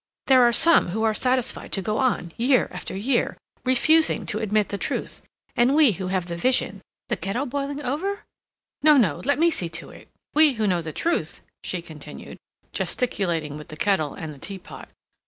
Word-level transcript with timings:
There 0.25 0.41
are 0.41 0.51
some 0.51 0.87
who 0.87 1.03
are 1.03 1.13
satisfied 1.13 1.71
to 1.73 1.81
go 1.83 1.99
on, 1.99 2.31
year 2.35 2.69
after 2.71 2.95
year, 2.97 3.37
refusing 3.63 4.25
to 4.25 4.39
admit 4.39 4.69
the 4.69 4.79
truth. 4.79 5.21
And 5.55 5.75
we 5.75 5.91
who 5.91 6.07
have 6.07 6.25
the 6.25 6.35
vision—the 6.35 7.17
kettle 7.17 7.45
boiling 7.45 7.83
over? 7.83 8.21
No, 8.81 8.97
no, 8.97 9.21
let 9.23 9.37
me 9.37 9.51
see 9.51 9.69
to 9.69 9.91
it—we 9.91 10.53
who 10.53 10.65
know 10.65 10.81
the 10.81 10.91
truth," 10.91 11.41
she 11.63 11.83
continued, 11.83 12.39
gesticulating 12.73 13.59
with 13.59 13.67
the 13.67 13.77
kettle 13.77 14.15
and 14.15 14.33
the 14.33 14.39
teapot. 14.39 14.89